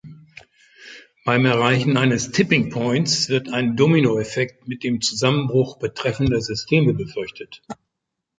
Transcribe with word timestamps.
Beim 1.25 1.45
Erreichen 1.45 1.95
eines 1.95 2.31
„Tipping 2.31 2.71
Points“ 2.71 3.29
wird 3.29 3.49
ein 3.49 3.75
„Dominoeffekt“ 3.75 4.67
mit 4.67 4.83
dem 4.83 4.99
Zusammenbruch 4.99 5.77
betreffender 5.77 6.41
Systeme 6.41 6.95
befürchtet. 6.95 7.61